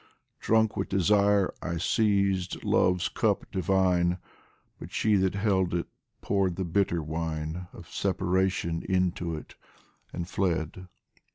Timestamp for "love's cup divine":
2.63-4.17